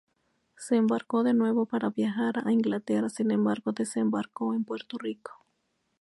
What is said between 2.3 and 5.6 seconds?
a Inglaterra; sin embargo, desembarcó en Puerto Rico.